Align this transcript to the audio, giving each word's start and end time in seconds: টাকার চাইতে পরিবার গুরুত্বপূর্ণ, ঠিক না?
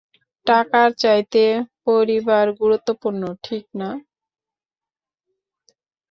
টাকার 0.47 0.89
চাইতে 1.03 1.43
পরিবার 1.85 2.45
গুরুত্বপূর্ণ, 2.61 3.21
ঠিক 3.43 3.65
না? 3.79 3.89